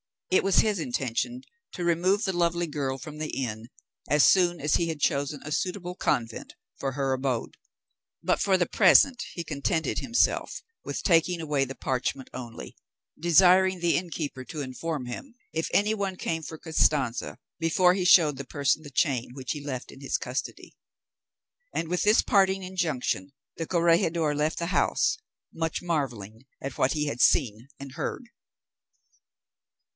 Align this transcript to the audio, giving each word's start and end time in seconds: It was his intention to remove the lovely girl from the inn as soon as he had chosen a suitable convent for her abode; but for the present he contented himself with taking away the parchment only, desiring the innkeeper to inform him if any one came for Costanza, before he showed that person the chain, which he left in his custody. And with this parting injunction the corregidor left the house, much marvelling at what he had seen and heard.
It 0.31 0.43
was 0.45 0.59
his 0.59 0.79
intention 0.79 1.41
to 1.73 1.83
remove 1.83 2.23
the 2.23 2.33
lovely 2.33 2.65
girl 2.65 2.97
from 2.97 3.19
the 3.19 3.29
inn 3.37 3.67
as 4.09 4.25
soon 4.25 4.59
as 4.59 4.75
he 4.75 4.87
had 4.87 4.99
chosen 5.01 5.41
a 5.43 5.51
suitable 5.51 5.93
convent 5.93 6.55
for 6.79 6.93
her 6.93 7.13
abode; 7.13 7.57
but 8.23 8.39
for 8.41 8.57
the 8.57 8.65
present 8.65 9.21
he 9.33 9.43
contented 9.43 9.99
himself 9.99 10.63
with 10.85 11.03
taking 11.03 11.39
away 11.39 11.65
the 11.65 11.75
parchment 11.75 12.29
only, 12.33 12.77
desiring 13.19 13.79
the 13.79 13.95
innkeeper 13.97 14.43
to 14.45 14.61
inform 14.61 15.05
him 15.05 15.35
if 15.53 15.67
any 15.73 15.93
one 15.93 16.15
came 16.15 16.41
for 16.41 16.57
Costanza, 16.57 17.37
before 17.59 17.93
he 17.93 18.05
showed 18.05 18.37
that 18.37 18.49
person 18.49 18.81
the 18.83 18.89
chain, 18.89 19.31
which 19.33 19.51
he 19.51 19.61
left 19.63 19.91
in 19.91 19.99
his 20.01 20.17
custody. 20.17 20.75
And 21.75 21.89
with 21.89 22.01
this 22.03 22.23
parting 22.23 22.63
injunction 22.63 23.33
the 23.57 23.67
corregidor 23.67 24.33
left 24.33 24.57
the 24.59 24.67
house, 24.67 25.17
much 25.53 25.81
marvelling 25.83 26.45
at 26.61 26.77
what 26.77 26.93
he 26.93 27.05
had 27.05 27.21
seen 27.21 27.67
and 27.77 27.91
heard. 27.91 28.29